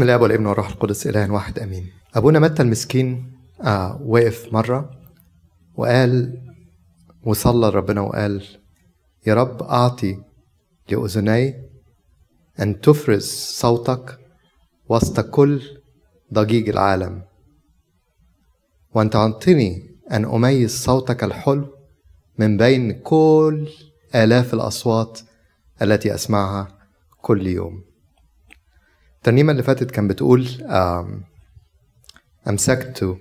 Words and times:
بسم 0.00 0.08
الله 0.08 0.22
والابن 0.22 0.46
والروح 0.46 0.68
القدس 0.68 1.06
إله 1.06 1.32
واحد 1.32 1.58
أمين. 1.58 1.90
أبونا 2.14 2.38
متى 2.38 2.62
المسكين 2.62 3.32
آه 3.62 4.02
وقف 4.02 4.52
مرة 4.52 4.90
وقال 5.76 6.42
وصلى 7.22 7.68
ربنا 7.68 8.00
وقال 8.00 8.44
يا 9.26 9.34
رب 9.34 9.62
أعطي 9.62 10.18
لأذني 10.88 11.54
أن 12.60 12.80
تفرز 12.80 13.24
صوتك 13.60 14.18
وسط 14.88 15.20
كل 15.20 15.62
ضجيج 16.34 16.68
العالم 16.68 17.22
وأن 18.94 19.10
تعطيني 19.10 19.98
أن 20.12 20.24
أميز 20.24 20.82
صوتك 20.82 21.24
الحلو 21.24 21.66
من 22.38 22.56
بين 22.56 22.92
كل 22.92 23.68
آلاف 24.14 24.54
الأصوات 24.54 25.20
التي 25.82 26.14
أسمعها 26.14 26.68
كل 27.22 27.46
يوم. 27.46 27.89
الترنيمة 29.20 29.52
اللي 29.52 29.62
فاتت 29.62 29.90
كان 29.90 30.08
بتقول 30.08 30.48
أمسكت 32.48 33.16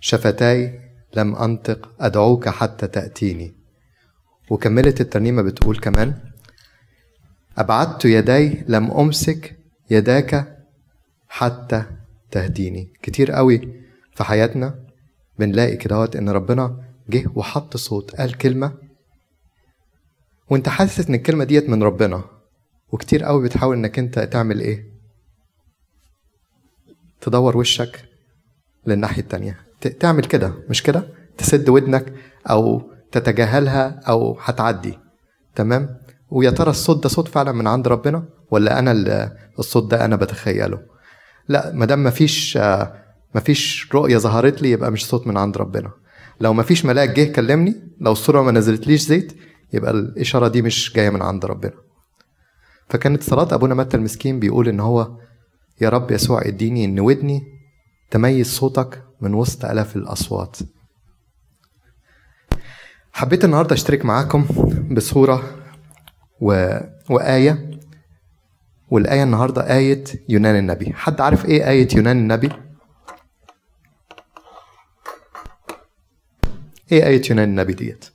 شفتاي 0.00 0.80
لم 1.16 1.34
أنطق 1.36 1.90
أدعوك 2.00 2.48
حتى 2.48 2.86
تأتيني. 2.86 3.54
وكملت 4.50 5.00
الترنيمة 5.00 5.42
بتقول 5.42 5.78
كمان 5.78 6.14
أبعدت 7.58 8.04
يدي 8.04 8.64
لم 8.68 8.90
أمسك 8.90 9.56
يداك 9.90 10.58
حتى 11.28 11.84
تهديني. 12.30 12.92
كتير 13.02 13.32
قوي 13.32 13.82
في 14.14 14.24
حياتنا 14.24 14.74
بنلاقي 15.38 15.76
كدهوت 15.76 16.16
إن 16.16 16.28
ربنا 16.28 16.84
جه 17.08 17.24
وحط 17.34 17.76
صوت 17.76 18.16
قال 18.16 18.38
كلمة 18.38 18.74
وأنت 20.50 20.68
حاسس 20.68 21.08
إن 21.08 21.14
الكلمة 21.14 21.44
ديت 21.44 21.68
من 21.68 21.82
ربنا. 21.82 22.24
وكتير 22.92 23.24
قوي 23.24 23.44
بتحاول 23.44 23.76
إنك 23.76 23.98
أنت 23.98 24.18
تعمل 24.18 24.60
إيه؟ 24.60 24.91
تدور 27.22 27.56
وشك 27.56 28.04
للناحية 28.86 29.22
التانية. 29.22 29.56
تعمل 30.00 30.24
كده 30.24 30.54
مش 30.70 30.82
كده؟ 30.82 31.08
تسد 31.38 31.68
ودنك 31.68 32.12
أو 32.50 32.90
تتجاهلها 33.12 34.00
أو 34.08 34.38
هتعدي. 34.40 34.98
تمام؟ 35.54 35.96
ويا 36.30 36.50
ترى 36.50 36.70
الصوت 36.70 37.02
ده 37.02 37.08
صوت 37.08 37.28
فعلا 37.28 37.52
من 37.52 37.66
عند 37.66 37.88
ربنا 37.88 38.24
ولا 38.50 38.92
اللي 38.92 39.36
الصوت 39.58 39.90
ده 39.90 40.04
أنا 40.04 40.16
بتخيله؟ 40.16 40.78
لا 41.48 41.72
ما 41.72 41.86
دام 41.86 42.04
مفيش 42.04 42.58
مفيش 43.34 43.88
رؤية 43.94 44.16
ظهرت 44.18 44.62
لي 44.62 44.70
يبقى 44.70 44.90
مش 44.90 45.06
صوت 45.06 45.26
من 45.26 45.36
عند 45.36 45.56
ربنا. 45.56 45.90
لو 46.40 46.52
مفيش 46.52 46.84
ملاك 46.84 47.10
جه 47.10 47.32
كلمني 47.32 47.74
لو 48.00 48.12
الصورة 48.12 48.42
ما 48.42 48.52
نزلتليش 48.52 49.00
زيت 49.00 49.32
يبقى 49.72 49.90
الإشارة 49.90 50.48
دي 50.48 50.62
مش 50.62 50.92
جاية 50.92 51.10
من 51.10 51.22
عند 51.22 51.44
ربنا. 51.44 51.72
فكانت 52.88 53.22
صلاة 53.22 53.54
أبونا 53.54 53.74
متى 53.74 53.96
المسكين 53.96 54.40
بيقول 54.40 54.68
إن 54.68 54.80
هو 54.80 55.16
يا 55.80 55.88
رب 55.88 56.10
يسوع 56.10 56.42
اديني 56.42 56.84
إن 56.84 57.00
ودني 57.00 57.42
تميز 58.10 58.46
صوتك 58.46 59.02
من 59.20 59.34
وسط 59.34 59.64
آلاف 59.64 59.96
الأصوات 59.96 60.56
حبيت 63.12 63.44
النهارده 63.44 63.74
أشترك 63.74 64.04
معاكم 64.04 64.44
بصورة 64.90 65.56
و... 66.40 66.78
وآية 67.10 67.70
والآية 68.90 69.22
النهاردة 69.22 69.76
آية 69.76 70.04
يونان 70.28 70.56
النبي 70.58 70.92
حد 70.92 71.20
عارف 71.20 71.44
إيه 71.44 71.68
آية 71.68 71.88
يونان 71.96 72.18
النبي؟ 72.18 72.48
إيه 76.92 77.06
آية 77.06 77.22
يونان 77.30 77.48
النبي 77.48 77.72
ديت؟ 77.72 78.11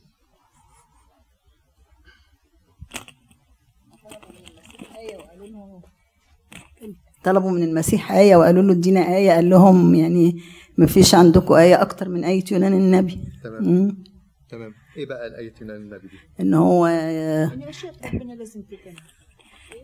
طلبوا 7.28 7.52
من 7.52 7.64
المسيح 7.64 8.11
آية 8.11 8.36
وقالوا 8.36 8.64
له 8.64 8.73
ادينا 8.73 9.16
آية 9.17 9.31
قال 9.31 9.50
لهم 9.50 9.95
يعني 9.95 10.42
ما 10.78 10.86
فيش 10.86 11.16
عندكم 11.16 11.53
آية 11.53 11.81
أكتر 11.81 12.09
من 12.09 12.23
آية 12.23 12.44
يونان 12.52 12.73
النبي 12.73 13.19
تمام 13.44 13.64
مم. 13.64 14.03
تمام 14.50 14.73
إيه 14.97 15.06
بقى 15.06 15.39
آية 15.39 15.53
يونان 15.62 15.75
النبي 15.81 16.07
دي؟ 16.07 16.18
إن 16.40 16.53
هو 16.53 16.85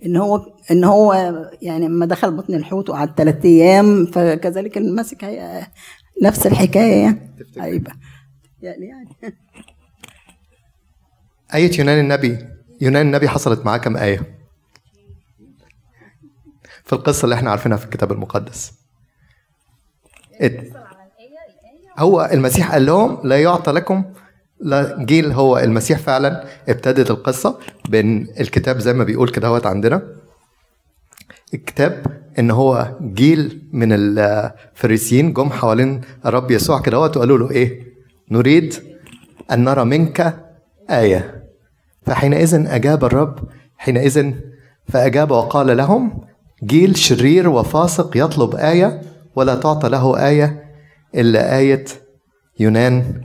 إن 0.05 0.15
هو 0.17 0.45
إن 0.71 0.83
هو 0.83 1.13
يعني 1.61 1.85
لما 1.87 2.05
دخل 2.05 2.31
بطن 2.31 2.53
الحوت 2.53 2.89
وقعد 2.89 3.15
ثلاث 3.17 3.45
أيام 3.45 4.05
فكذلك 4.05 4.77
المسيح 4.77 5.23
هي 5.23 5.67
نفس 6.23 6.47
الحكاية 6.47 7.01
يعني 7.03 7.35
تفتكر. 7.39 7.63
هيبقى 7.63 7.93
يعني 8.61 8.85
يعني 8.85 9.09
آية 11.55 11.71
يونان 11.79 11.99
النبي 11.99 12.37
يونان 12.81 13.05
النبي 13.05 13.29
حصلت 13.29 13.65
معاه 13.65 13.77
كم 13.77 13.97
آية؟ 13.97 14.32
في 16.93 16.99
القصة 16.99 17.23
اللي 17.23 17.35
إحنا 17.35 17.51
عارفينها 17.51 17.77
في 17.77 17.85
الكتاب 17.85 18.11
المقدس. 18.11 18.73
هو 21.97 22.29
المسيح 22.33 22.71
قال 22.71 22.85
لهم 22.85 23.19
لا 23.23 23.41
يعطى 23.41 23.71
لكم 23.71 24.03
لا 24.59 25.03
جيل 25.05 25.31
هو 25.31 25.57
المسيح 25.57 25.99
فعلا 25.99 26.45
ابتدت 26.69 27.11
القصة 27.11 27.59
بإن 27.89 28.27
الكتاب 28.39 28.79
زي 28.79 28.93
ما 28.93 29.03
بيقول 29.03 29.29
كده 29.29 29.61
عندنا. 29.65 30.01
الكتاب 31.53 32.21
إن 32.39 32.51
هو 32.51 32.97
جيل 33.01 33.61
من 33.71 33.89
الفريسيين 33.93 35.33
جم 35.33 35.49
حوالين 35.49 36.01
الرب 36.25 36.51
يسوع 36.51 36.81
كده 36.81 36.99
وقالوا 36.99 37.37
له 37.37 37.51
إيه؟ 37.51 37.83
نريد 38.31 38.73
أن 39.51 39.63
نرى 39.63 39.85
منك 39.85 40.45
آية. 40.89 41.43
فحينئذ 42.05 42.67
أجاب 42.67 43.05
الرب 43.05 43.39
حينئذ 43.77 44.33
فأجاب 44.87 45.31
وقال 45.31 45.77
لهم 45.77 46.32
جيل 46.65 46.97
شرير 46.97 47.49
وفاسق 47.49 48.11
يطلب 48.17 48.55
آية 48.55 49.01
ولا 49.35 49.55
تعطى 49.55 49.89
له 49.89 50.27
آية 50.27 50.63
إلا 51.15 51.57
آية 51.57 51.85
يونان 52.59 53.21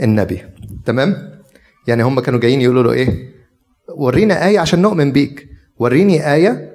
النبي. 0.00 0.42
تمام؟ 0.86 1.32
يعني 1.88 2.02
هم 2.02 2.20
كانوا 2.20 2.40
جايين 2.40 2.60
يقولوا 2.60 2.82
له 2.82 2.92
إيه؟ 2.92 3.32
ورينا 3.96 4.46
آية 4.46 4.58
عشان 4.58 4.82
نؤمن 4.82 5.12
بيك. 5.12 5.48
وريني 5.78 6.32
آية 6.34 6.72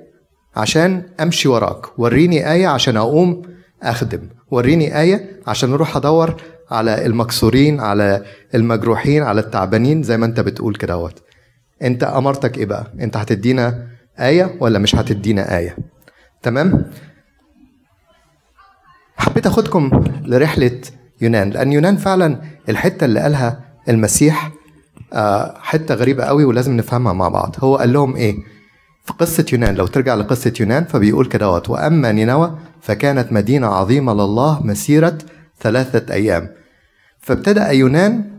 عشان 0.55 1.03
أمشي 1.19 1.47
وراك. 1.47 1.99
وريني 1.99 2.51
آية 2.51 2.67
عشان 2.67 2.97
أقوم 2.97 3.41
أخدم. 3.83 4.29
وريني 4.51 4.99
آية 5.01 5.41
عشان 5.47 5.73
أروح 5.73 5.97
أدور 5.97 6.41
على 6.71 7.05
المكسورين 7.05 7.79
على 7.79 8.23
المجروحين 8.55 9.23
على 9.23 9.41
التعبانين 9.41 10.03
زي 10.03 10.17
ما 10.17 10.25
أنت 10.25 10.39
بتقول 10.39 10.75
كده 10.75 11.09
أنت 11.81 12.03
أمرتك 12.03 12.57
إيه 12.57 12.65
بقى؟ 12.65 12.93
أنت 13.01 13.17
هتدينا 13.17 13.87
آية 14.19 14.55
ولا 14.59 14.79
مش 14.79 14.95
هتدينا 14.95 15.57
آية؟ 15.57 15.77
تمام؟ 16.47 16.91
حبيت 19.17 19.47
أخدكم 19.47 20.03
لرحلة 20.25 20.81
يونان 21.21 21.49
لأن 21.49 21.71
يونان 21.71 21.97
فعلا 21.97 22.41
الحتة 22.69 23.05
اللي 23.05 23.19
قالها 23.19 23.59
المسيح 23.89 24.51
آه، 25.13 25.57
حتة 25.59 25.95
غريبة 25.95 26.23
قوي 26.23 26.45
ولازم 26.45 26.77
نفهمها 26.77 27.13
مع 27.13 27.27
بعض. 27.29 27.55
هو 27.59 27.75
قال 27.77 27.93
لهم 27.93 28.15
إيه؟ 28.15 28.35
في 29.05 29.13
قصة 29.13 29.45
يونان 29.53 29.75
لو 29.75 29.87
ترجع 29.87 30.15
لقصة 30.15 30.53
يونان 30.59 30.85
فبيقول 30.85 31.25
كده 31.25 31.51
وأما 31.69 32.11
نينوى 32.11 32.57
فكانت 32.81 33.31
مدينة 33.33 33.67
عظيمة 33.67 34.13
لله 34.13 34.63
مسيرة 34.63 35.17
ثلاثة 35.59 36.13
أيام. 36.13 36.49
فابتدأ 37.19 37.71
يونان 37.71 38.31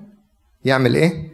يعمل 0.65 0.95
إيه؟ 0.95 1.29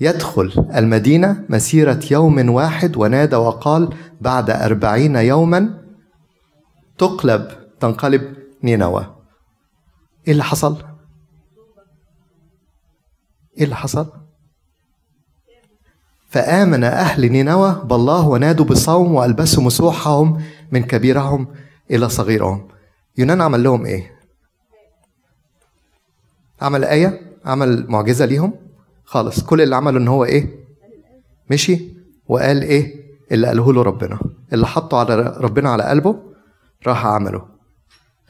يدخل 0.00 0.66
المدينة 0.74 1.44
مسيرة 1.48 2.00
يوم 2.10 2.50
واحد 2.50 2.96
ونادى 2.96 3.36
وقال 3.36 3.94
بعد 4.20 4.50
أربعين 4.50 5.16
يوما 5.16 5.84
تقلب 6.98 7.48
تنقلب 7.80 8.36
نينوى 8.62 9.14
إيه 10.26 10.32
اللي 10.32 10.44
حصل؟ 10.44 10.84
إيه 13.58 13.64
اللي 13.64 13.76
حصل؟ 13.76 14.12
فآمن 16.28 16.84
أهل 16.84 17.32
نينوى 17.32 17.82
بالله 17.84 18.28
ونادوا 18.28 18.64
بصوم 18.66 19.14
وألبسوا 19.14 19.62
مسوحهم 19.62 20.42
من 20.72 20.82
كبيرهم 20.82 21.48
إلى 21.90 22.08
صغيرهم 22.08 22.68
يونان 23.18 23.40
عمل 23.40 23.62
لهم 23.62 23.86
إيه؟ 23.86 24.14
عمل 26.62 26.84
آية 26.84 27.20
عمل 27.44 27.86
معجزة 27.88 28.24
ليهم 28.24 28.63
خالص. 29.14 29.42
كل 29.42 29.60
اللي 29.60 29.76
عمله 29.76 29.98
إن 29.98 30.08
هو 30.08 30.24
إيه؟ 30.24 30.64
مشي 31.50 31.94
وقال 32.26 32.62
إيه؟ 32.62 33.04
اللي 33.32 33.46
قاله 33.46 33.72
له 33.72 33.82
ربنا. 33.82 34.18
اللي 34.52 34.66
حطه 34.66 34.98
على 34.98 35.36
ربنا 35.40 35.70
على 35.70 35.82
قلبه 35.82 36.34
راح 36.86 37.06
عمله 37.06 37.48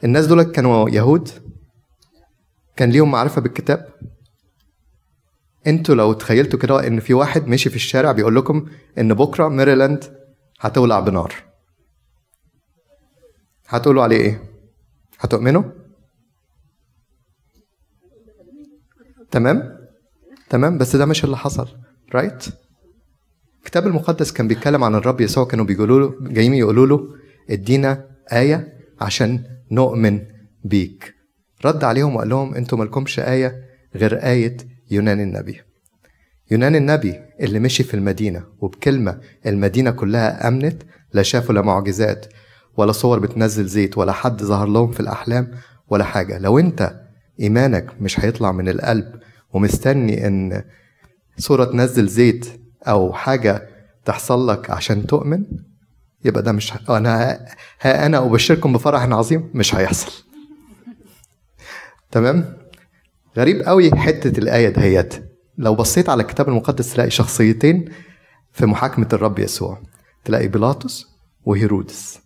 الناس 0.03 0.27
دول 0.27 0.43
كانوا 0.43 0.89
يهود. 0.89 1.29
كان 2.75 2.89
ليهم 2.89 3.11
معرفة 3.11 3.41
بالكتاب. 3.41 3.89
أنتوا 5.67 5.95
لو 5.95 6.13
تخيلتوا 6.13 6.59
كده 6.59 6.87
إن 6.87 6.99
في 6.99 7.13
واحد 7.13 7.47
ماشي 7.47 7.69
في 7.69 7.75
الشارع 7.75 8.11
بيقول 8.11 8.35
لكم 8.35 8.65
إن 8.97 9.13
بكرة 9.13 9.47
ميريلاند 9.47 10.03
هتولع 10.59 10.99
بنار. 10.99 11.33
هتقولوا 13.67 14.03
عليه 14.03 14.17
إيه؟ 14.17 14.43
هتؤمنوا؟ 15.19 15.63
تمام؟ 19.31 19.84
تمام؟ 20.55 20.77
بس 20.77 20.95
ده 20.95 21.05
مش 21.05 21.23
اللي 21.23 21.37
حصل 21.37 21.67
رايت 22.13 22.45
الكتاب 23.59 23.87
المقدس 23.87 24.31
كان 24.31 24.47
بيتكلم 24.47 24.83
عن 24.83 24.95
الرب 24.95 25.21
يسوع 25.21 25.45
كانوا 25.45 25.65
بيقولوا 25.65 25.99
له 25.99 26.15
جايين 26.29 26.53
يقولوا 26.53 26.87
له 26.87 27.07
ادينا 27.49 28.05
آية 28.33 28.73
عشان 29.01 29.43
نؤمن 29.71 30.21
بيك. 30.63 31.13
رد 31.65 31.83
عليهم 31.83 32.15
وقال 32.15 32.29
لهم 32.29 32.55
أنتوا 32.55 32.77
مالكمش 32.77 33.19
آية 33.19 33.63
غير 33.95 34.15
آية 34.23 34.57
يونان 34.91 35.19
النبي. 35.19 35.61
يونان 36.51 36.75
النبي 36.75 37.15
اللي 37.41 37.59
مشي 37.59 37.83
في 37.83 37.93
المدينة 37.93 38.43
وبكلمة 38.59 39.19
المدينة 39.45 39.91
كلها 39.91 40.47
أمنت 40.47 40.83
لا 41.13 41.23
شافوا 41.23 41.55
لا 41.55 41.61
معجزات 41.61 42.25
ولا 42.77 42.91
صور 42.91 43.19
بتنزل 43.19 43.65
زيت 43.65 43.97
ولا 43.97 44.11
حد 44.11 44.43
ظهر 44.43 44.67
لهم 44.67 44.91
في 44.91 44.99
الأحلام 44.99 45.51
ولا 45.87 46.03
حاجة. 46.03 46.37
لو 46.37 46.59
أنت 46.59 47.01
إيمانك 47.39 48.01
مش 48.01 48.19
هيطلع 48.19 48.51
من 48.51 48.69
القلب 48.69 49.25
ومستني 49.53 50.27
إن 50.27 50.63
صورة 51.37 51.65
تنزل 51.65 52.07
زيت 52.07 52.47
أو 52.87 53.13
حاجة 53.13 53.69
تحصل 54.05 54.47
لك 54.49 54.69
عشان 54.69 55.07
تؤمن 55.07 55.45
يبقى 56.25 56.43
ده 56.43 56.51
مش 56.51 56.73
أنا 56.89 57.45
ها 57.81 58.05
أنا 58.05 58.25
أبشركم 58.25 58.73
بفرح 58.73 59.03
عظيم 59.03 59.51
مش 59.53 59.75
هيحصل. 59.75 60.11
تمام؟ 62.11 62.57
غريب 63.37 63.61
قوي 63.61 63.95
حتة 63.95 64.39
الآية 64.39 64.69
دهيت. 64.69 65.23
لو 65.57 65.75
بصيت 65.75 66.09
على 66.09 66.21
الكتاب 66.23 66.49
المقدس 66.49 66.93
تلاقي 66.93 67.09
شخصيتين 67.09 67.91
في 68.51 68.65
محاكمة 68.65 69.07
الرب 69.13 69.39
يسوع. 69.39 69.81
تلاقي 70.25 70.47
بيلاطس 70.47 71.05
وهيرودس. 71.45 72.19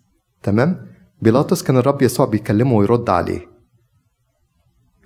تمام؟ 0.44 0.88
بيلاطس 1.22 1.64
كان 1.64 1.78
الرب 1.78 2.02
يسوع 2.02 2.26
بيكلمه 2.26 2.74
ويرد 2.74 3.10
عليه. 3.10 3.48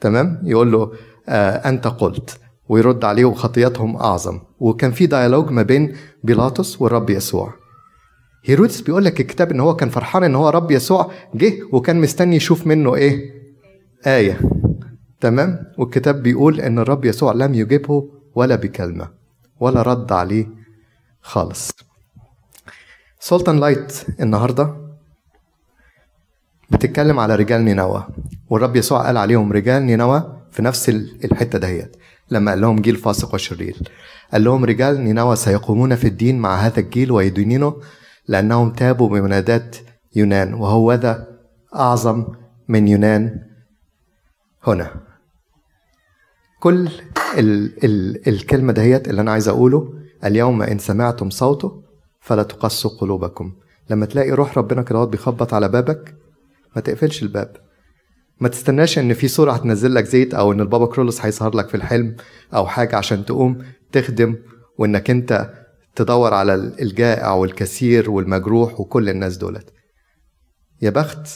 تمام؟ 0.01 0.41
يقول 0.43 0.71
له 0.71 0.91
أنت 1.29 1.87
قلت 1.87 2.39
ويرد 2.69 3.05
عليه 3.05 3.25
وخطياتهم 3.25 3.95
أعظم. 3.95 4.39
وكان 4.59 4.91
في 4.91 5.05
ديالوج 5.05 5.49
ما 5.51 5.61
بين 5.61 5.95
بيلاطس 6.23 6.81
والرب 6.81 7.09
يسوع. 7.09 7.53
هيرودس 8.45 8.81
بيقول 8.81 9.05
لك 9.05 9.21
الكتاب 9.21 9.51
إن 9.51 9.59
هو 9.59 9.75
كان 9.75 9.89
فرحان 9.89 10.23
إن 10.23 10.35
هو 10.35 10.49
رب 10.49 10.71
يسوع 10.71 11.11
جه 11.35 11.53
وكان 11.71 12.01
مستني 12.01 12.35
يشوف 12.35 12.67
منه 12.67 12.95
إيه؟ 12.95 13.33
آية. 14.07 14.39
تمام؟ 15.21 15.65
والكتاب 15.77 16.23
بيقول 16.23 16.61
إن 16.61 16.79
الرب 16.79 17.05
يسوع 17.05 17.31
لم 17.33 17.53
يجبه 17.53 18.09
ولا 18.35 18.55
بكلمة 18.55 19.07
ولا 19.59 19.81
رد 19.81 20.11
عليه 20.11 20.47
خالص. 21.21 21.71
سلطان 23.19 23.59
لايت 23.59 24.05
النهاردة 24.19 24.75
بتتكلم 26.69 27.19
على 27.19 27.35
رجال 27.35 27.61
نينوى 27.65 28.07
والرب 28.49 28.75
يسوع 28.75 29.05
قال 29.05 29.17
عليهم 29.17 29.53
رجال 29.53 29.83
نينوى 29.85 30.42
في 30.53 30.61
نفس 30.61 30.89
الحتة 31.25 31.59
ديت. 31.59 31.95
لما 32.31 32.51
قال 32.51 32.61
لهم 32.61 32.81
جيل 32.81 32.95
فاسق 32.95 33.33
وشرير. 33.33 33.77
قال 34.31 34.43
لهم 34.43 34.65
رجال 34.65 35.03
نينوى 35.03 35.35
سيقومون 35.35 35.95
في 35.95 36.07
الدين 36.07 36.39
مع 36.39 36.55
هذا 36.55 36.79
الجيل 36.79 37.11
ويدينونه 37.11 37.75
لأنهم 38.27 38.73
تابوا 38.73 39.09
بمناداة 39.09 39.75
يونان. 40.15 40.53
وهو 40.53 40.93
ذا 40.93 41.27
أعظم 41.75 42.25
من 42.67 42.87
يونان 42.87 43.39
هنا. 44.63 44.91
كل 46.59 46.89
ال 47.37 47.85
ال 47.85 48.27
الكلمة 48.27 48.73
دهيت 48.73 49.07
اللي 49.07 49.21
أنا 49.21 49.31
عايز 49.31 49.47
أقوله 49.47 49.93
اليوم 50.25 50.61
إن 50.61 50.79
سمعتم 50.79 51.29
صوته 51.29 51.83
فلا 52.21 52.43
تقسوا 52.43 52.91
قلوبكم. 52.91 53.53
لما 53.89 54.05
تلاقي 54.05 54.31
روح 54.31 54.57
ربنا 54.57 54.81
كده 54.81 55.05
بيخبط 55.05 55.53
على 55.53 55.69
بابك 55.69 56.15
ما 56.75 56.81
تقفلش 56.81 57.23
الباب. 57.23 57.72
ما 58.43 58.49
تستناش 58.49 58.99
إن 58.99 59.13
في 59.13 59.27
صورة 59.27 59.51
هتنزل 59.51 59.93
لك 59.95 60.05
زيت 60.05 60.33
أو 60.33 60.51
إن 60.51 60.61
البابا 60.61 60.85
كرولوس 60.85 61.21
هيظهر 61.21 61.55
لك 61.55 61.69
في 61.69 61.75
الحلم 61.75 62.15
أو 62.53 62.67
حاجة 62.67 62.95
عشان 62.95 63.25
تقوم 63.25 63.65
تخدم 63.91 64.35
وإنك 64.77 65.09
أنت 65.09 65.53
تدور 65.95 66.33
على 66.33 66.53
الجائع 66.55 67.33
والكثير 67.33 68.11
والمجروح 68.11 68.79
وكل 68.79 69.09
الناس 69.09 69.37
دولت. 69.37 69.73
يا 70.81 70.89
بخت 70.89 71.27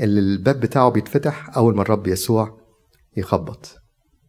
اللي 0.00 0.20
الباب 0.20 0.60
بتاعه 0.60 0.88
بيتفتح 0.90 1.56
أول 1.56 1.76
ما 1.76 1.82
الرب 1.82 2.06
يسوع 2.06 2.60
يخبط. 3.16 3.76